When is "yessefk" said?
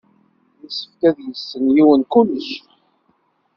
0.61-1.01